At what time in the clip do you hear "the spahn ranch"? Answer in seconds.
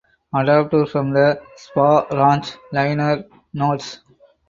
1.13-2.53